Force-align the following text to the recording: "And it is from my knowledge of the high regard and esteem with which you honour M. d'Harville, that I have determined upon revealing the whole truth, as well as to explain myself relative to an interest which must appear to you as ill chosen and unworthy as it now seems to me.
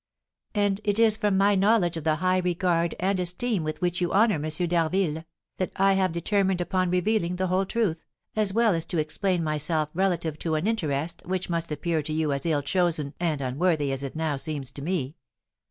"And 0.55 0.81
it 0.83 0.97
is 0.97 1.15
from 1.15 1.37
my 1.37 1.53
knowledge 1.53 1.95
of 1.95 2.05
the 2.05 2.15
high 2.15 2.39
regard 2.39 2.95
and 2.99 3.19
esteem 3.19 3.63
with 3.63 3.81
which 3.81 4.01
you 4.01 4.11
honour 4.11 4.33
M. 4.43 4.49
d'Harville, 4.49 5.25
that 5.57 5.71
I 5.75 5.93
have 5.93 6.11
determined 6.11 6.59
upon 6.59 6.89
revealing 6.89 7.35
the 7.35 7.45
whole 7.45 7.65
truth, 7.67 8.03
as 8.35 8.51
well 8.51 8.73
as 8.73 8.87
to 8.87 8.97
explain 8.97 9.43
myself 9.43 9.89
relative 9.93 10.39
to 10.39 10.55
an 10.55 10.65
interest 10.65 11.21
which 11.27 11.51
must 11.51 11.71
appear 11.71 12.01
to 12.01 12.13
you 12.13 12.33
as 12.33 12.47
ill 12.47 12.63
chosen 12.63 13.13
and 13.19 13.41
unworthy 13.41 13.91
as 13.91 14.01
it 14.01 14.15
now 14.15 14.37
seems 14.37 14.71
to 14.71 14.81
me. 14.81 15.17